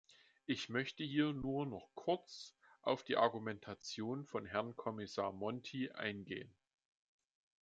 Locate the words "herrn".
4.47-4.75